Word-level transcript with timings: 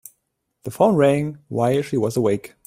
The 0.63 0.71
phone 0.71 0.95
rang 0.95 1.37
while 1.47 1.83
she 1.83 1.95
was 1.95 2.17
awake. 2.17 2.55